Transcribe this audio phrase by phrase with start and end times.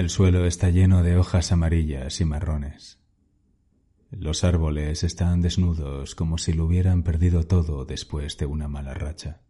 [0.00, 2.98] El suelo está lleno de hojas amarillas y marrones.
[4.10, 9.42] Los árboles están desnudos como si lo hubieran perdido todo después de una mala racha.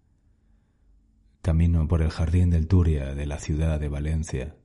[1.41, 4.57] Camino por el jardín del Turia de la ciudad de Valencia.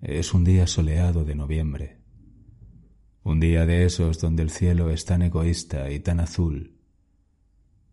[0.00, 2.00] Es un día soleado de noviembre.
[3.24, 6.78] Un día de esos donde el cielo es tan egoísta y tan azul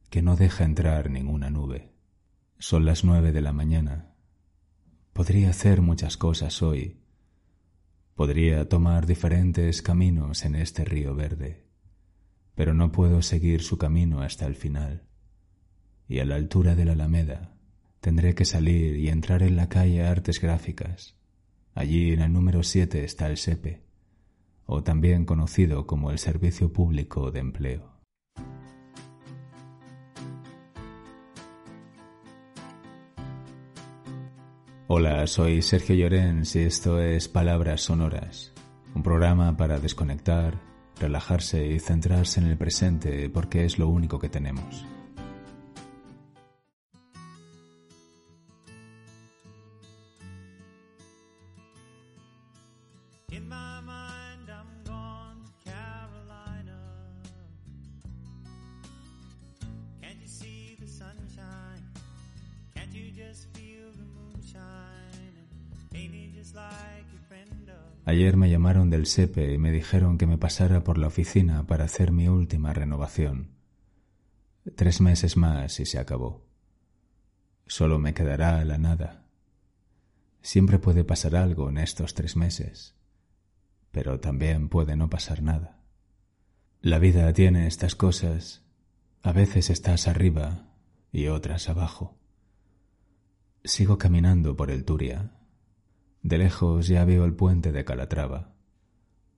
[0.09, 1.91] que no deja entrar ninguna nube.
[2.57, 4.12] Son las nueve de la mañana
[5.13, 6.97] Podría hacer muchas cosas hoy.
[8.15, 11.67] Podría tomar diferentes caminos en este río verde,
[12.55, 15.03] pero no puedo seguir su camino hasta el final.
[16.07, 17.53] Y a la altura de la Alameda
[17.99, 21.15] tendré que salir y entrar en la calle Artes Gráficas.
[21.75, 23.83] Allí en el número 7 está el SEPE,
[24.65, 27.92] o también conocido como el Servicio Público de Empleo.
[34.95, 38.53] Hola, soy Sergio Llorens y esto es Palabras Sonoras,
[38.93, 40.61] un programa para desconectar,
[40.99, 44.85] relajarse y centrarse en el presente porque es lo único que tenemos.
[69.03, 72.71] Del SEPE y me dijeron que me pasara por la oficina para hacer mi última
[72.71, 73.49] renovación.
[74.77, 76.45] Tres meses más y se acabó.
[77.67, 79.25] Solo me quedará la nada.
[80.41, 82.95] Siempre puede pasar algo en estos tres meses,
[83.91, 85.81] pero también puede no pasar nada.
[86.79, 88.63] La vida tiene estas cosas.
[89.21, 90.69] A veces estás arriba
[91.11, 92.17] y otras abajo.
[93.65, 95.31] Sigo caminando por el Turia,
[96.21, 98.52] de lejos ya veo el puente de Calatrava.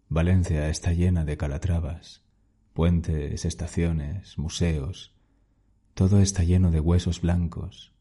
[0.09, 2.23] Valencia está llena de Calatravas,
[2.73, 5.13] puentes, estaciones, museos.
[5.93, 7.93] Todo está lleno de huesos blancos.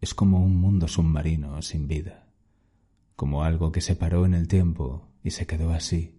[0.00, 2.28] Es como un mundo submarino sin vida,
[3.16, 6.18] como algo que se paró en el tiempo y se quedó así,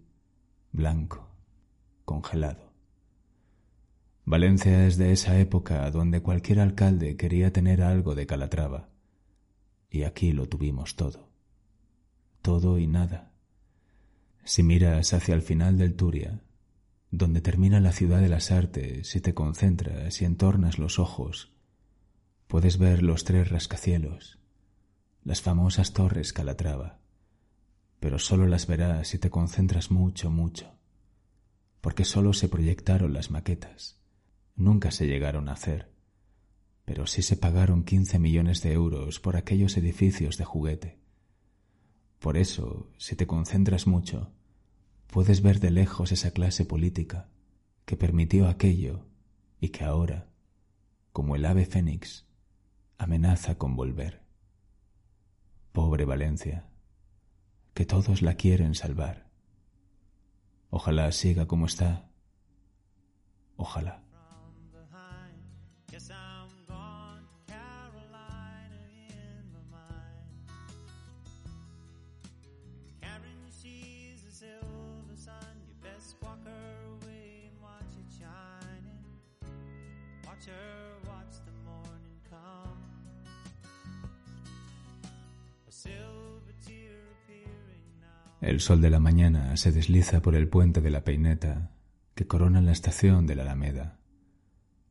[0.72, 1.28] blanco,
[2.04, 2.72] congelado.
[4.24, 8.88] Valencia es de esa época donde cualquier alcalde quería tener algo de Calatrava,
[9.90, 11.32] y aquí lo tuvimos todo
[12.42, 13.31] todo y nada.
[14.44, 16.42] Si miras hacia el final del Turia,
[17.12, 21.52] donde termina la ciudad de las artes, si te concentras y entornas los ojos,
[22.48, 24.40] puedes ver los tres rascacielos,
[25.22, 26.98] las famosas torres Calatrava,
[28.00, 30.74] pero solo las verás si te concentras mucho, mucho,
[31.80, 34.00] porque solo se proyectaron las maquetas,
[34.56, 35.92] nunca se llegaron a hacer,
[36.84, 41.01] pero sí se pagaron quince millones de euros por aquellos edificios de juguete
[42.22, 44.30] por eso, si te concentras mucho,
[45.08, 47.28] puedes ver de lejos esa clase política
[47.84, 49.04] que permitió aquello
[49.60, 50.30] y que ahora,
[51.12, 52.24] como el ave fénix,
[52.96, 54.22] amenaza con volver.
[55.72, 56.68] Pobre Valencia,
[57.74, 59.28] que todos la quieren salvar.
[60.70, 62.08] Ojalá siga como está.
[63.56, 64.01] Ojalá.
[88.42, 91.70] El sol de la mañana se desliza por el puente de la peineta
[92.16, 94.00] que corona la estación de la Alameda,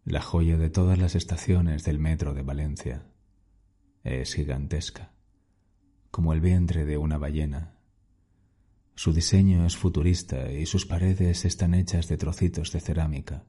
[0.05, 3.03] la joya de todas las estaciones del metro de Valencia.
[4.05, 5.11] Es gigantesca,
[6.11, 7.75] como el vientre de una ballena.
[8.95, 13.43] Su diseño es futurista y sus paredes están hechas de trocitos de cerámica.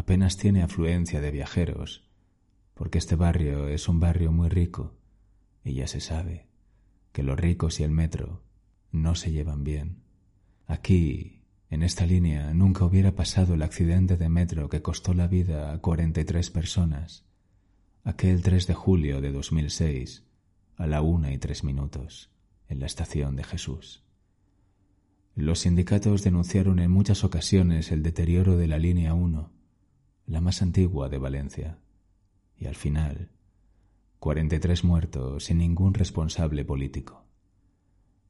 [0.00, 2.08] Apenas tiene afluencia de viajeros,
[2.72, 4.96] porque este barrio es un barrio muy rico
[5.62, 6.48] y ya se sabe
[7.12, 8.42] que los ricos y el metro
[8.92, 10.02] no se llevan bien.
[10.66, 15.70] Aquí, en esta línea, nunca hubiera pasado el accidente de metro que costó la vida
[15.70, 17.26] a 43 personas,
[18.02, 20.24] aquel 3 de julio de 2006,
[20.76, 22.30] a la una y tres minutos,
[22.68, 24.02] en la estación de Jesús.
[25.34, 29.59] Los sindicatos denunciaron en muchas ocasiones el deterioro de la línea 1,
[30.30, 31.78] la más antigua de Valencia,
[32.56, 33.30] y al final,
[34.20, 37.24] 43 muertos sin ningún responsable político.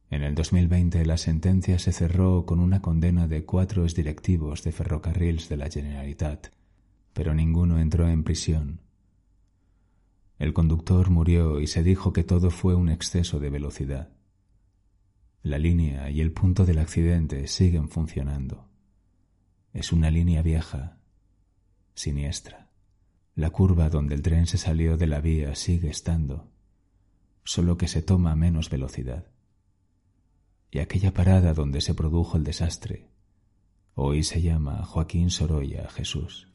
[0.08, 5.50] En el 2020 la sentencia se cerró con una condena de cuatro exdirectivos de ferrocarriles
[5.50, 6.46] de la Generalitat,
[7.12, 8.80] pero ninguno entró en prisión.
[10.38, 14.08] El conductor murió y se dijo que todo fue un exceso de velocidad.
[15.42, 18.68] La línea y el punto del accidente siguen funcionando.
[19.74, 20.99] Es una línea vieja,
[21.94, 22.68] siniestra.
[23.34, 26.48] La curva donde el tren se salió de la vía sigue estando,
[27.44, 29.26] solo que se toma menos velocidad.
[30.70, 33.08] Y aquella parada donde se produjo el desastre,
[33.94, 36.49] hoy se llama Joaquín Sorolla Jesús.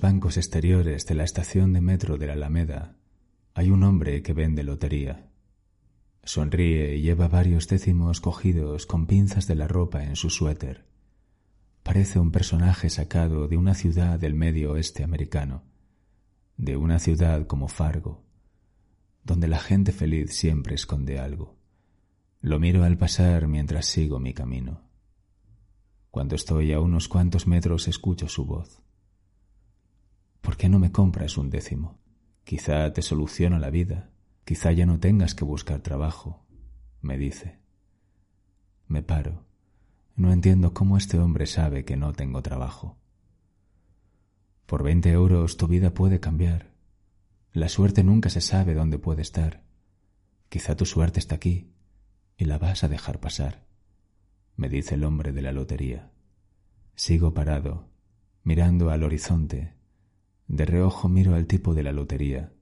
[0.00, 2.96] Bancos exteriores de la estación de metro de la Alameda
[3.54, 5.30] hay un hombre que vende lotería.
[6.22, 10.86] Sonríe y lleva varios décimos cogidos con pinzas de la ropa en su suéter.
[11.82, 15.64] Parece un personaje sacado de una ciudad del medio oeste americano,
[16.56, 18.22] de una ciudad como Fargo,
[19.24, 21.56] donde la gente feliz siempre esconde algo.
[22.40, 24.82] Lo miro al pasar mientras sigo mi camino.
[26.10, 28.80] Cuando estoy a unos cuantos metros escucho su voz.
[30.48, 31.98] ¿Por qué no me compras un décimo?
[32.42, 34.08] Quizá te soluciona la vida,
[34.46, 36.42] quizá ya no tengas que buscar trabajo,
[37.02, 37.58] me dice.
[38.86, 39.44] Me paro.
[40.16, 42.96] No entiendo cómo este hombre sabe que no tengo trabajo.
[44.64, 46.72] Por veinte euros tu vida puede cambiar.
[47.52, 49.64] La suerte nunca se sabe dónde puede estar.
[50.48, 51.74] Quizá tu suerte está aquí
[52.38, 53.66] y la vas a dejar pasar,
[54.56, 56.10] me dice el hombre de la lotería.
[56.94, 57.90] Sigo parado,
[58.44, 59.76] mirando al horizonte
[60.48, 62.52] de reojo miro al tipo de la lotería,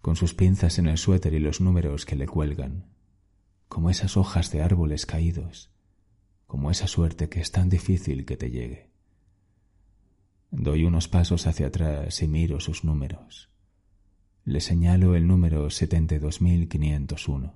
[0.00, 2.86] con sus pinzas en el suéter y los números que le cuelgan,
[3.68, 5.70] como esas hojas de árboles caídos,
[6.46, 8.90] como esa suerte que es tan difícil que te llegue.
[10.50, 13.50] Doy unos pasos hacia atrás y miro sus números.
[14.44, 17.54] Le señalo el número 72501.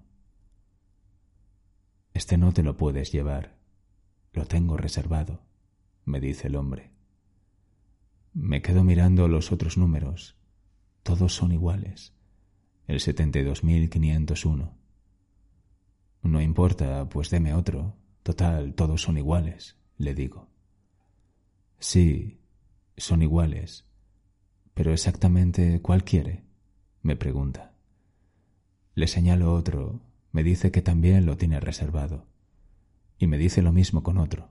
[2.12, 3.56] Este no te lo puedes llevar.
[4.34, 5.40] Lo tengo reservado,
[6.04, 6.91] me dice el hombre.
[8.34, 10.36] Me quedo mirando los otros números.
[11.02, 12.14] Todos son iguales.
[12.86, 14.72] El 72.501.
[16.22, 17.94] No importa, pues deme otro.
[18.22, 20.48] Total, todos son iguales, le digo.
[21.78, 22.40] Sí,
[22.96, 23.84] son iguales.
[24.72, 26.44] Pero exactamente cuál quiere,
[27.02, 27.74] me pregunta.
[28.94, 30.00] Le señalo otro,
[30.30, 32.26] me dice que también lo tiene reservado.
[33.18, 34.48] Y me dice lo mismo con otro.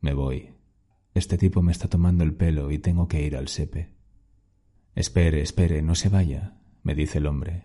[0.00, 0.59] Me voy.
[1.12, 3.90] Este tipo me está tomando el pelo y tengo que ir al sepe.
[4.94, 7.64] Espere, espere, no se vaya, me dice el hombre.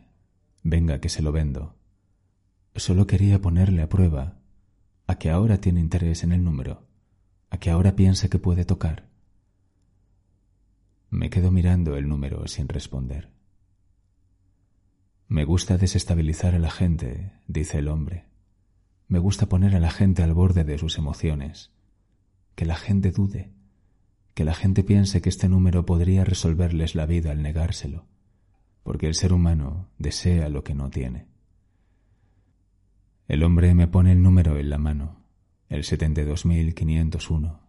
[0.63, 1.75] Venga, que se lo vendo.
[2.75, 4.39] Solo quería ponerle a prueba,
[5.06, 6.88] a que ahora tiene interés en el número,
[7.51, 9.09] a que ahora piensa que puede tocar.
[11.12, 13.31] Me quedo mirando el número sin responder.
[15.27, 18.25] Me gusta desestabilizar a la gente, dice el hombre.
[19.07, 21.75] Me gusta poner a la gente al borde de sus emociones
[22.56, 23.52] que la gente dude,
[24.34, 28.06] que la gente piense que este número podría resolverles la vida al negárselo,
[28.84, 31.28] porque el ser humano desea lo que no tiene.
[33.28, 35.24] El hombre me pone el número en la mano,
[35.69, 37.60] el 72501.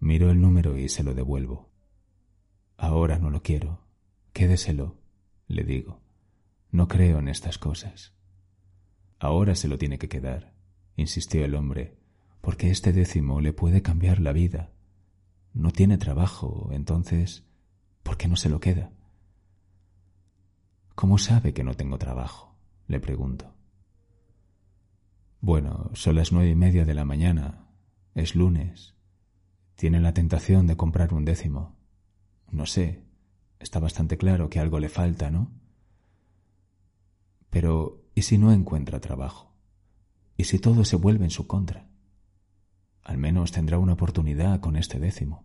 [0.00, 1.70] Miro el número y se lo devuelvo.
[2.76, 3.80] Ahora no lo quiero.
[4.32, 4.96] Quédeselo,
[5.48, 6.00] le digo.
[6.70, 8.14] No creo en estas cosas.
[9.18, 10.52] Ahora se lo tiene que quedar,
[10.96, 11.96] insistió el hombre,
[12.46, 14.70] porque este décimo le puede cambiar la vida.
[15.52, 17.44] No tiene trabajo, entonces,
[18.04, 18.92] ¿por qué no se lo queda?
[20.94, 22.54] ¿Cómo sabe que no tengo trabajo?
[22.86, 23.52] le pregunto.
[25.40, 27.66] Bueno, son las nueve y media de la mañana.
[28.14, 28.94] Es lunes.
[29.74, 31.74] Tiene la tentación de comprar un décimo.
[32.52, 33.02] No sé.
[33.58, 35.50] Está bastante claro que algo le falta, ¿no?
[37.50, 39.52] Pero, ¿y si no encuentra trabajo?
[40.36, 41.88] ¿Y si todo se vuelve en su contra?
[43.06, 45.44] Al menos tendrá una oportunidad con este décimo.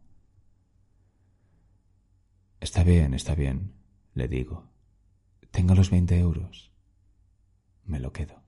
[2.60, 3.76] Está bien, está bien,
[4.16, 4.72] le digo.
[5.52, 6.72] Tenga los veinte euros.
[7.86, 8.41] Me lo quedo.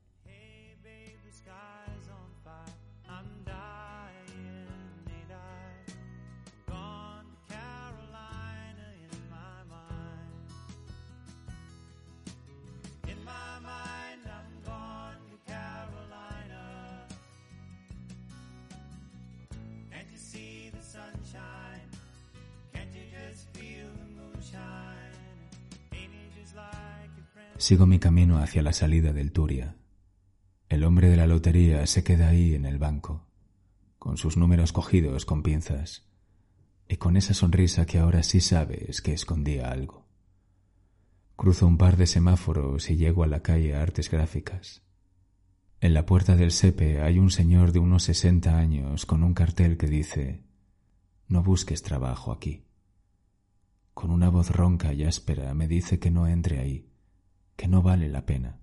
[27.64, 29.78] Sigo mi camino hacia la salida del Turia.
[30.68, 33.26] El hombre de la lotería se queda ahí en el banco,
[34.00, 36.06] con sus números cogidos con pinzas,
[36.90, 40.06] y con esa sonrisa que ahora sí sabes que escondía algo.
[41.38, 44.84] Cruzo un par de semáforos y llego a la calle Artes Gráficas.
[45.80, 49.78] En la puerta del SEPE hay un señor de unos sesenta años con un cartel
[49.78, 50.44] que dice
[51.30, 52.66] No busques trabajo aquí.
[53.94, 56.90] Con una voz ronca y áspera me dice que no entre ahí,
[57.56, 58.60] que no vale la pena.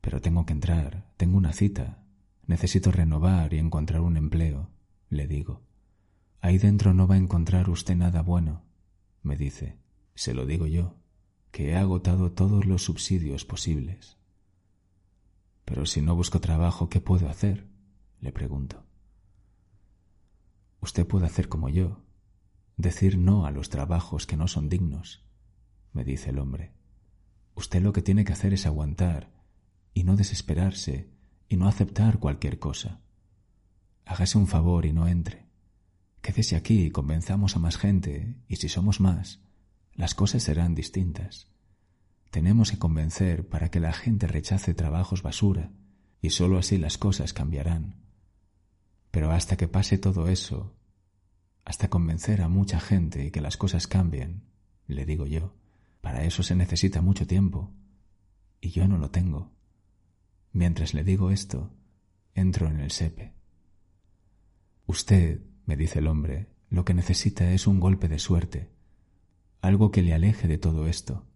[0.00, 2.04] Pero tengo que entrar, tengo una cita,
[2.46, 4.70] necesito renovar y encontrar un empleo,
[5.08, 5.62] le digo.
[6.40, 8.62] Ahí dentro no va a encontrar usted nada bueno,
[9.22, 9.78] me dice.
[10.14, 10.96] Se lo digo yo,
[11.50, 14.18] que he agotado todos los subsidios posibles.
[15.64, 17.66] Pero si no busco trabajo, ¿qué puedo hacer?
[18.20, 18.84] le pregunto.
[20.80, 22.02] Usted puede hacer como yo,
[22.76, 25.24] decir no a los trabajos que no son dignos,
[25.92, 26.72] me dice el hombre.
[27.54, 29.30] Usted lo que tiene que hacer es aguantar
[29.92, 31.08] y no desesperarse
[31.48, 33.00] y no aceptar cualquier cosa.
[34.04, 35.46] Hágase un favor y no entre.
[36.20, 39.40] Quédese aquí y convenzamos a más gente, y si somos más,
[39.94, 41.48] las cosas serán distintas.
[42.30, 45.70] Tenemos que convencer para que la gente rechace trabajos basura,
[46.20, 47.96] y sólo así las cosas cambiarán.
[49.10, 50.74] Pero hasta que pase todo eso,
[51.64, 54.42] hasta convencer a mucha gente y que las cosas cambien,
[54.86, 55.54] le digo yo,
[56.04, 57.72] para eso se necesita mucho tiempo,
[58.60, 59.50] y yo no lo tengo.
[60.52, 61.72] Mientras le digo esto,
[62.34, 63.32] entro en el sepe.
[64.84, 68.70] Usted, me dice el hombre, lo que necesita es un golpe de suerte,
[69.62, 71.26] algo que le aleje de todo esto.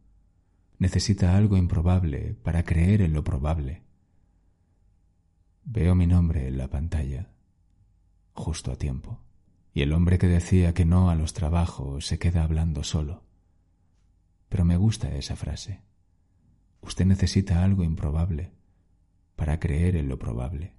[0.78, 3.84] Necesita algo improbable para creer en lo probable.
[5.64, 7.30] Veo mi nombre en la pantalla,
[8.34, 9.24] justo a tiempo,
[9.72, 13.27] y el hombre que decía que no a los trabajos se queda hablando solo.
[14.48, 15.82] Pero me gusta esa frase.
[16.80, 18.52] Usted necesita algo improbable
[19.36, 20.77] para creer en lo probable.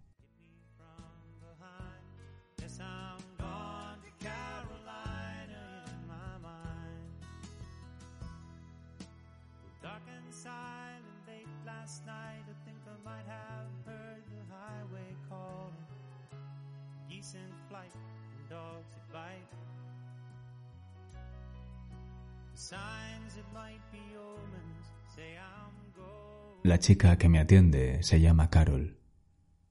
[26.70, 29.00] La chica que me atiende se llama Carol.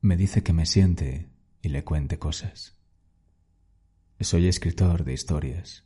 [0.00, 1.30] Me dice que me siente
[1.62, 2.76] y le cuente cosas.
[4.18, 5.84] Soy escritor de historias.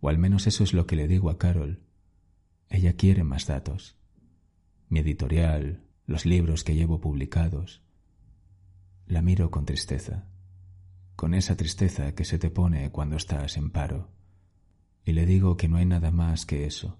[0.00, 1.82] O al menos eso es lo que le digo a Carol.
[2.70, 3.98] Ella quiere más datos.
[4.88, 7.82] Mi editorial, los libros que llevo publicados.
[9.06, 10.30] La miro con tristeza,
[11.14, 14.08] con esa tristeza que se te pone cuando estás en paro.
[15.04, 16.98] Y le digo que no hay nada más que eso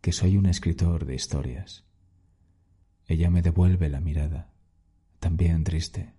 [0.00, 1.84] que soy un escritor de historias.
[3.12, 4.50] Ella me devuelve la mirada,
[5.20, 6.14] también triste.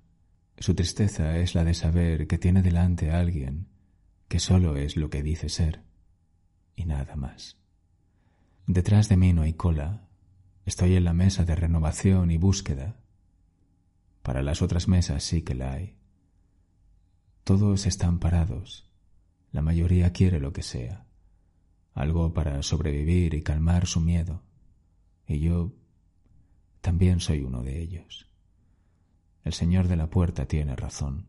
[0.59, 3.67] Su tristeza es la de saber que tiene delante a alguien
[4.27, 5.81] que solo es lo que dice ser
[6.75, 7.57] y nada más.
[8.67, 10.07] Detrás de mí no hay cola,
[10.67, 12.99] estoy en la mesa de renovación y búsqueda.
[14.21, 15.97] Para las otras mesas sí que la hay.
[17.43, 18.87] Todos están parados,
[19.51, 21.07] la mayoría quiere lo que sea
[21.95, 24.43] algo para sobrevivir y calmar su miedo.
[25.27, 25.73] Y yo
[26.83, 28.29] también soy uno de ellos.
[29.45, 31.27] El señor de la puerta tiene razón.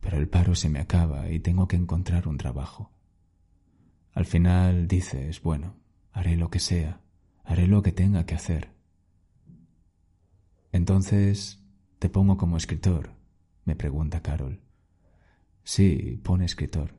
[0.00, 2.92] Pero el paro se me acaba y tengo que encontrar un trabajo.
[4.12, 5.76] Al final dices, bueno,
[6.12, 7.00] haré lo que sea,
[7.44, 8.72] haré lo que tenga que hacer.
[10.70, 11.64] Entonces,
[11.98, 13.14] ¿te pongo como escritor?
[13.64, 14.60] me pregunta Carol.
[15.64, 16.94] Sí, pone escritor.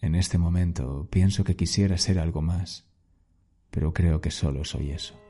[0.00, 2.86] En este momento pienso que quisiera ser algo más,
[3.72, 5.20] pero creo que solo soy eso.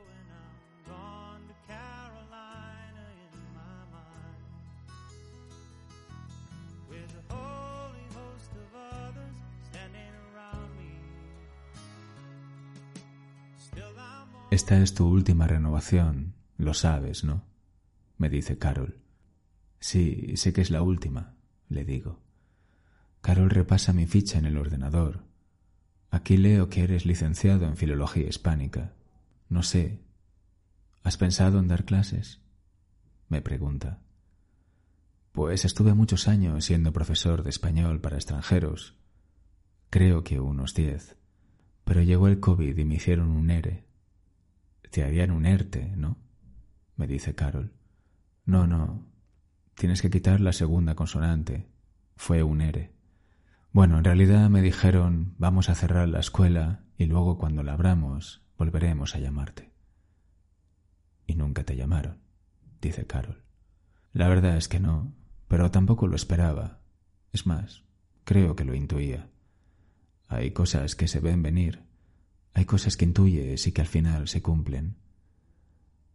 [14.61, 17.43] Esta es tu última renovación, lo sabes, ¿no?
[18.19, 19.01] me dice Carol.
[19.79, 21.33] Sí, sé que es la última,
[21.67, 22.19] le digo.
[23.21, 25.23] Carol repasa mi ficha en el ordenador.
[26.11, 28.93] Aquí leo que eres licenciado en Filología Hispánica.
[29.49, 30.03] No sé.
[31.01, 32.39] ¿Has pensado en dar clases?
[33.29, 34.03] me pregunta.
[35.31, 38.95] Pues estuve muchos años siendo profesor de español para extranjeros.
[39.89, 41.17] Creo que unos diez.
[41.83, 43.89] Pero llegó el COVID y me hicieron un ERE.
[44.91, 46.17] Te harían un ERTE, ¿no?
[46.95, 47.73] me dice Carol.
[48.45, 49.07] No, no.
[49.73, 51.67] Tienes que quitar la segunda consonante.
[52.15, 52.93] Fue un ERE.
[53.71, 58.43] Bueno, en realidad me dijeron vamos a cerrar la escuela y luego cuando la abramos
[58.57, 59.71] volveremos a llamarte.
[61.25, 62.19] Y nunca te llamaron,
[62.81, 63.43] dice Carol.
[64.13, 65.13] La verdad es que no,
[65.47, 66.81] pero tampoco lo esperaba.
[67.31, 67.83] Es más,
[68.25, 69.29] creo que lo intuía.
[70.27, 71.83] Hay cosas que se ven venir,
[72.53, 74.97] hay cosas que intuyes y que al final se cumplen.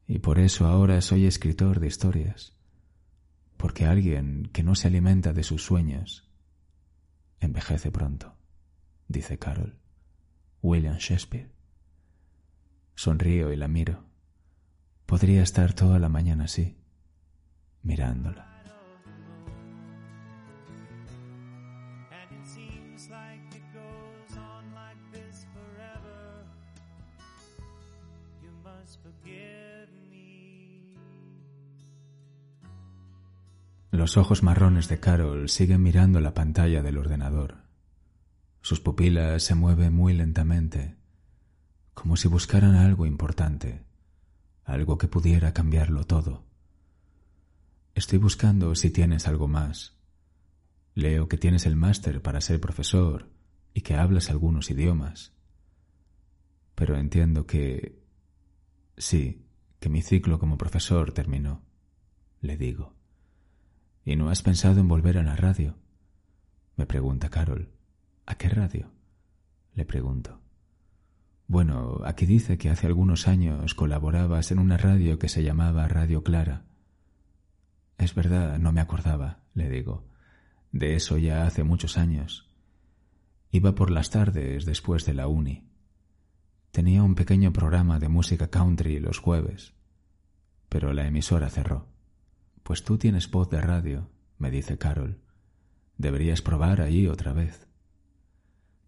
[0.07, 2.55] Y por eso ahora soy escritor de historias,
[3.57, 6.31] porque alguien que no se alimenta de sus sueños
[7.41, 8.37] envejece pronto,
[9.09, 9.79] dice Carol.
[10.63, 11.51] William Shakespeare.
[12.95, 14.05] Sonrío y la miro.
[15.07, 16.77] Podría estar toda la mañana así,
[17.83, 18.56] mirándola.
[34.07, 37.65] Los ojos marrones de Carol siguen mirando la pantalla del ordenador.
[38.61, 40.95] Sus pupilas se mueven muy lentamente,
[41.93, 43.83] como si buscaran algo importante,
[44.63, 46.45] algo que pudiera cambiarlo todo.
[47.97, 49.97] Estoy buscando si tienes algo más.
[50.95, 53.29] Leo que tienes el máster para ser profesor
[53.75, 55.33] y que hablas algunos idiomas.
[56.77, 58.01] Pero entiendo que...
[58.97, 59.49] Sí,
[59.81, 61.65] que mi ciclo como profesor terminó,
[62.41, 62.95] le digo.
[64.07, 65.75] ¿Y no has pensado en volver a la radio?
[66.77, 67.73] Me pregunta Carol.
[68.25, 68.93] ¿A qué radio?
[69.75, 70.41] Le pregunto.
[71.49, 76.23] Bueno, aquí dice que hace algunos años colaborabas en una radio que se llamaba Radio
[76.23, 76.67] Clara.
[77.99, 80.07] Es verdad, no me acordaba, le digo.
[80.71, 82.49] De eso ya hace muchos años.
[83.51, 85.69] Iba por las tardes después de la uni.
[86.71, 89.75] Tenía un pequeño programa de música country los jueves,
[90.69, 91.96] pero la emisora cerró.
[92.67, 95.21] Pues tú tienes voz de radio, me dice Carol.
[95.99, 97.69] Deberías probar ahí otra vez.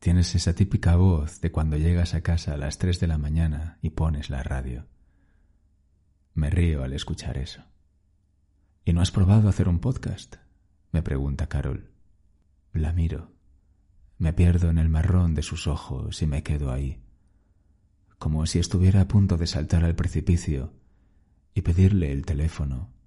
[0.01, 3.79] Tienes esa típica voz de cuando llegas a casa a las tres de la mañana
[3.81, 4.89] y pones la radio.
[6.35, 7.63] Me río al escuchar eso.
[8.85, 10.39] ¿Y no has probado hacer un podcast?
[10.91, 11.93] me pregunta Carol.
[12.73, 13.31] La miro.
[14.19, 17.01] Me pierdo en el marrón de sus ojos y me quedo ahí,
[18.19, 20.73] como si estuviera a punto de saltar al precipicio
[21.55, 22.98] y pedirle el teléfono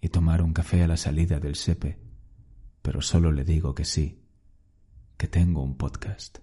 [0.00, 1.98] y tomar un café a la salida del SEPE,
[2.82, 4.24] pero solo le digo que sí,
[5.16, 6.38] que tengo un podcast.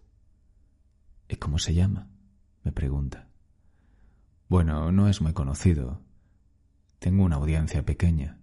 [1.28, 2.10] ¿Y cómo se llama?
[2.64, 3.30] me pregunta.
[4.50, 6.02] Bueno, no es muy conocido.
[7.00, 8.40] Tengo una audiencia pequeña.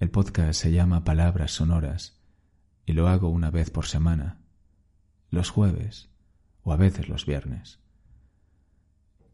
[0.00, 2.20] El podcast se llama Palabras Sonoras
[2.86, 4.40] y lo hago una vez por semana,
[5.30, 6.10] los jueves
[6.62, 7.78] o a veces los viernes.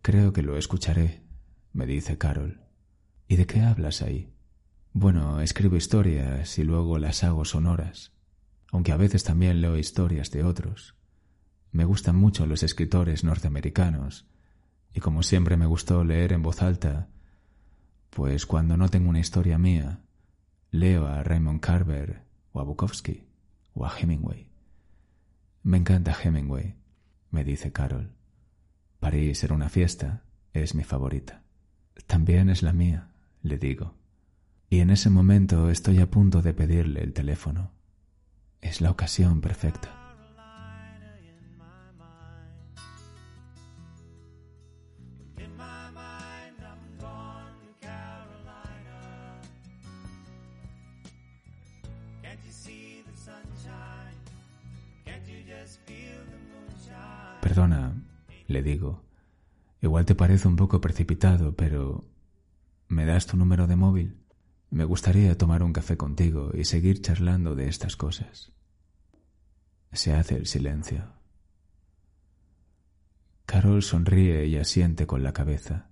[0.03, 1.25] Creo que lo escucharé,
[1.73, 2.61] me dice Carol.
[3.29, 4.33] ¿Y de qué hablas ahí?
[4.92, 8.12] Bueno, escribo historias y luego las hago sonoras,
[8.72, 10.96] aunque a veces también leo historias de otros.
[11.70, 14.27] Me gustan mucho los escritores norteamericanos,
[14.94, 17.09] y como siempre me gustó leer en voz alta,
[18.11, 20.01] pues cuando no tengo una historia mía,
[20.70, 23.29] leo a Raymond Carver o a Bukowski
[23.74, 24.48] o a Hemingway.
[25.62, 26.77] Me encanta Hemingway,
[27.31, 28.14] me dice Carol.
[29.01, 31.44] París era una fiesta, es mi favorita.
[32.07, 33.11] También es la mía,
[33.42, 33.98] le digo.
[34.70, 37.70] Y en ese momento estoy a punto de pedirle el teléfono.
[38.61, 39.94] Es la ocasión perfecta.
[57.40, 57.94] Perdona,
[58.46, 59.02] le digo.
[59.81, 62.04] Igual te parece un poco precipitado, pero
[62.88, 64.28] ¿me das tu número de móvil?
[64.70, 68.52] Me gustaría tomar un café contigo y seguir charlando de estas cosas.
[69.92, 71.12] Se hace el silencio.
[73.46, 75.88] Carol sonríe y asiente con la cabeza.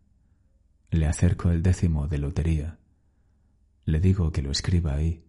[0.91, 2.79] Le acerco el décimo de lotería.
[3.87, 5.25] Le digo que lo escriba ahí.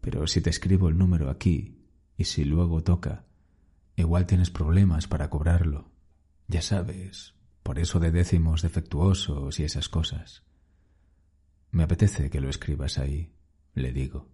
[0.00, 1.78] Pero si te escribo el número aquí
[2.16, 3.24] y si luego toca,
[3.94, 5.92] igual tienes problemas para cobrarlo.
[6.48, 10.47] Ya sabes, por eso de décimos defectuosos y esas cosas.
[11.70, 13.32] Me apetece que lo escribas ahí,
[13.74, 14.28] le digo,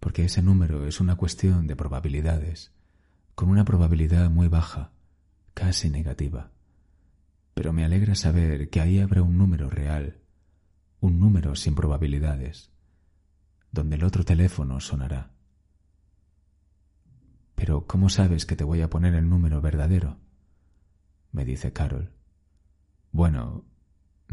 [0.00, 2.72] porque ese número es una cuestión de probabilidades,
[3.34, 4.92] con una probabilidad muy baja,
[5.54, 6.52] casi negativa.
[7.54, 10.20] Pero me alegra saber que ahí habrá un número real,
[11.00, 12.70] un número sin probabilidades,
[13.72, 15.32] donde el otro teléfono sonará.
[17.54, 20.18] Pero ¿cómo sabes que te voy a poner el número verdadero?
[21.34, 22.12] me dice Carol.
[23.10, 23.64] Bueno,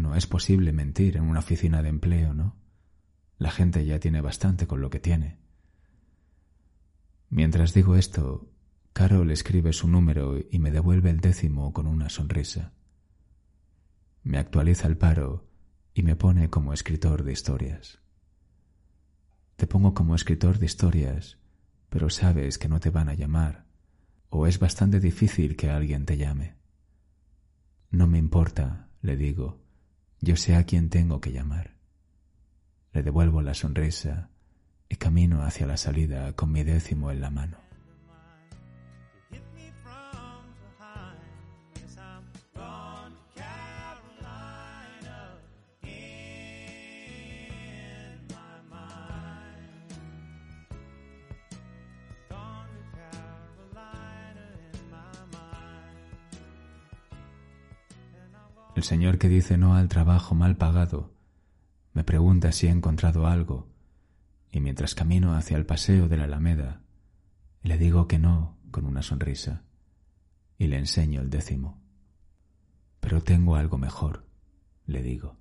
[0.02, 2.56] no es posible mentir en una oficina de empleo, ¿no?
[3.38, 5.40] La gente ya tiene bastante con lo que tiene.
[7.30, 8.52] Mientras digo esto,
[8.94, 12.74] Carol escribe su número y me devuelve el décimo con una sonrisa.
[14.24, 15.48] Me actualiza el paro
[15.94, 18.00] y me pone como escritor de historias.
[19.56, 21.38] Te pongo como escritor de historias,
[21.90, 23.72] pero sabes que no te van a llamar,
[24.34, 26.56] ¿O es bastante difícil que alguien te llame?
[27.90, 29.61] No me importa, le digo,
[30.22, 31.76] yo sé a quién tengo que llamar.
[32.94, 34.30] Le devuelvo la sonrisa
[34.88, 37.61] y camino hacia la salida con mi décimo en la mano.
[58.82, 61.14] El señor que dice no al trabajo mal pagado
[61.94, 63.70] me pregunta si he encontrado algo
[64.52, 66.82] y mientras camino hacia el paseo de la Alameda,
[67.62, 69.62] le digo que no con una sonrisa
[70.58, 71.80] y le enseño el décimo.
[73.02, 74.26] Pero tengo algo mejor,
[74.88, 75.38] le digo.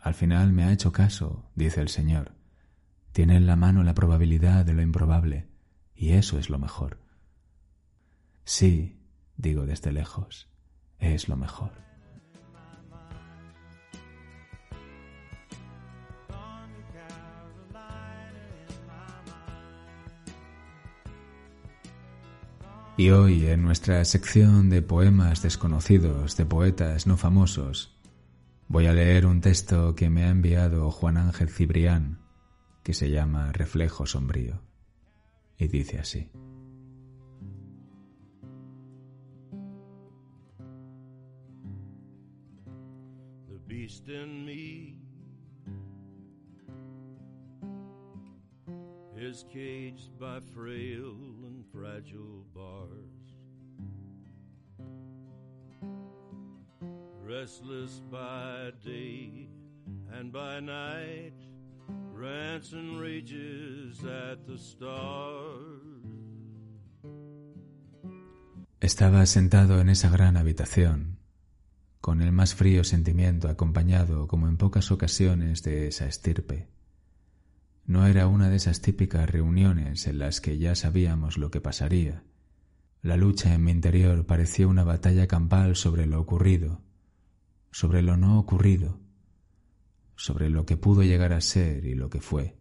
[0.00, 2.34] Al final me ha hecho caso, dice el Señor.
[3.12, 5.46] Tiene en la mano la probabilidad de lo improbable,
[5.94, 6.98] y eso es lo mejor.
[8.42, 8.98] Sí,
[9.36, 10.48] digo desde lejos,
[10.98, 11.87] es lo mejor.
[22.98, 27.96] Y hoy, en nuestra sección de poemas desconocidos de poetas no famosos,
[28.66, 32.18] voy a leer un texto que me ha enviado Juan Ángel Cibrián,
[32.82, 34.62] que se llama Reflejo Sombrío,
[35.56, 36.28] y dice así.
[49.52, 51.37] caged by frail
[51.72, 53.18] fragile bars.
[57.22, 59.48] Restless by day
[60.12, 61.34] and by night,
[62.12, 64.58] rages at the.
[68.80, 71.18] Estaba sentado en esa gran habitación,
[72.00, 76.68] con el más frío sentimiento acompañado, como en pocas ocasiones, de esa estirpe
[77.88, 82.22] no era una de esas típicas reuniones en las que ya sabíamos lo que pasaría.
[83.00, 86.82] La lucha en mi interior parecía una batalla campal sobre lo ocurrido,
[87.70, 89.00] sobre lo no ocurrido,
[90.16, 92.58] sobre lo que pudo llegar a ser y lo que fue.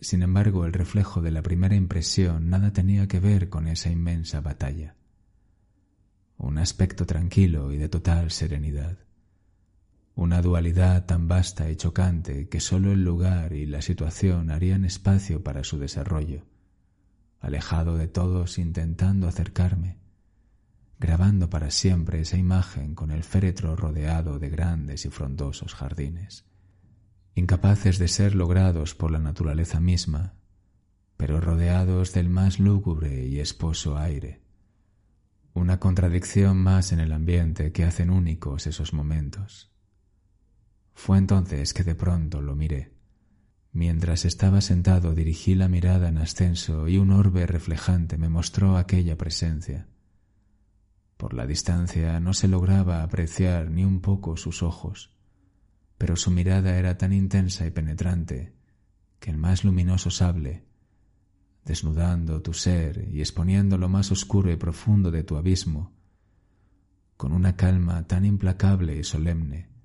[0.00, 4.42] Sin embargo, el reflejo de la primera impresión nada tenía que ver con esa inmensa
[4.42, 4.94] batalla.
[6.36, 9.05] Un aspecto tranquilo y de total serenidad
[10.16, 15.44] una dualidad tan vasta y chocante que sólo el lugar y la situación harían espacio
[15.44, 16.46] para su desarrollo,
[17.38, 19.98] alejado de todos intentando acercarme,
[20.98, 26.46] grabando para siempre esa imagen con el féretro rodeado de grandes y frondosos jardines,
[27.34, 30.32] incapaces de ser logrados por la naturaleza misma,
[31.18, 34.40] pero rodeados del más lúgubre y esposo aire,
[35.52, 39.75] una contradicción más en el ambiente que hacen únicos esos momentos
[40.96, 42.90] fue entonces que de pronto lo miré.
[43.70, 49.18] Mientras estaba sentado dirigí la mirada en ascenso y un orbe reflejante me mostró aquella
[49.18, 49.88] presencia.
[51.18, 55.14] Por la distancia no se lograba apreciar ni un poco sus ojos,
[55.98, 58.54] pero su mirada era tan intensa y penetrante
[59.20, 60.64] que el más luminoso sable,
[61.66, 65.92] desnudando tu ser y exponiendo lo más oscuro y profundo de tu abismo,
[67.18, 69.75] con una calma tan implacable y solemne,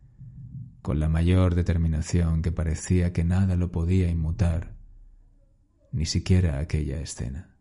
[0.81, 4.73] con la mayor determinación que parecía que nada lo podía inmutar,
[5.91, 7.55] ni siquiera aquella escena.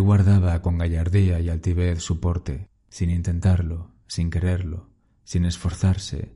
[0.00, 4.90] Guardaba con gallardía y altivez su porte, sin intentarlo, sin quererlo,
[5.24, 6.34] sin esforzarse.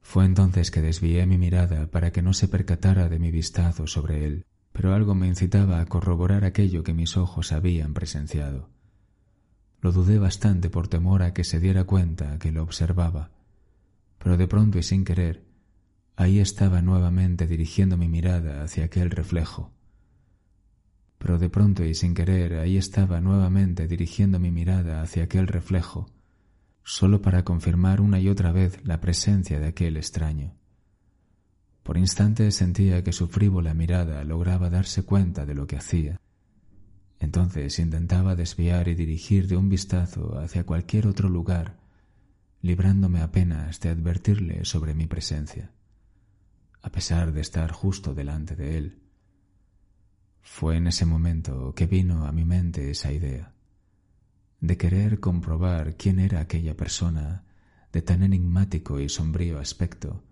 [0.00, 4.26] Fue entonces que desvié mi mirada para que no se percatara de mi vistazo sobre
[4.26, 8.68] él, pero algo me incitaba a corroborar aquello que mis ojos habían presenciado.
[9.80, 13.30] Lo dudé bastante por temor a que se diera cuenta que lo observaba,
[14.18, 15.44] pero de pronto y sin querer,
[16.16, 19.72] ahí estaba nuevamente dirigiendo mi mirada hacia aquel reflejo,
[21.24, 26.06] pero de pronto y sin querer ahí estaba nuevamente dirigiendo mi mirada hacia aquel reflejo,
[26.82, 30.52] solo para confirmar una y otra vez la presencia de aquel extraño.
[31.82, 36.20] Por instantes sentía que su frívola mirada lograba darse cuenta de lo que hacía.
[37.20, 41.78] Entonces intentaba desviar y dirigir de un vistazo hacia cualquier otro lugar,
[42.60, 45.72] librándome apenas de advertirle sobre mi presencia.
[46.82, 49.03] a pesar de estar justo delante de él.
[50.44, 53.54] Fue en ese momento que vino a mi mente esa idea
[54.60, 57.44] de querer comprobar quién era aquella persona
[57.92, 60.22] de tan enigmático y sombrío aspecto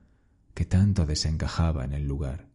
[0.54, 2.48] que tanto desencajaba en el lugar.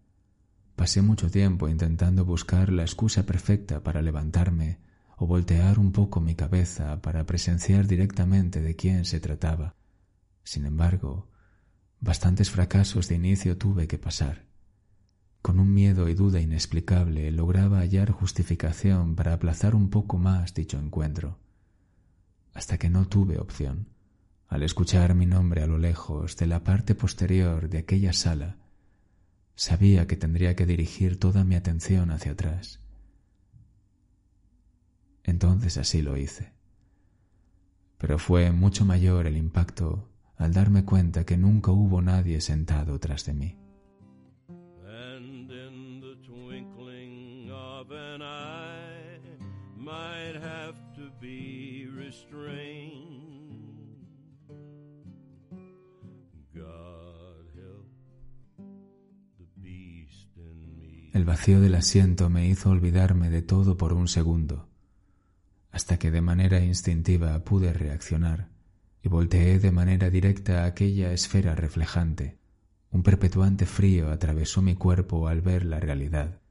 [0.76, 4.80] Pasé mucho tiempo intentando buscar la excusa perfecta para levantarme
[5.18, 9.76] o voltear un poco mi cabeza para presenciar directamente de quién se trataba.
[10.44, 11.30] Sin embargo,
[12.00, 14.47] bastantes fracasos de inicio tuve que pasar.
[15.48, 20.78] Con un miedo y duda inexplicable lograba hallar justificación para aplazar un poco más dicho
[20.78, 21.40] encuentro,
[22.54, 23.88] hasta que no tuve opción.
[24.50, 28.58] Al escuchar mi nombre a lo lejos de la parte posterior de aquella sala,
[29.56, 32.82] sabía que tendría que dirigir toda mi atención hacia atrás.
[35.24, 36.52] Entonces así lo hice.
[37.98, 43.24] Pero fue mucho mayor el impacto al darme cuenta que nunca hubo nadie sentado tras
[43.24, 43.67] de mí.
[61.14, 64.68] El vacío del asiento me hizo olvidarme de todo por un segundo,
[65.72, 68.50] hasta que de manera instintiva pude reaccionar
[69.02, 72.38] y volteé de manera directa a aquella esfera reflejante.
[72.92, 76.42] Un perpetuante frío atravesó mi cuerpo al ver la realidad,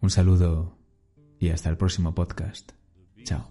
[0.00, 0.81] Un saludo
[1.42, 2.70] y hasta el próximo podcast.
[3.24, 3.50] Chao.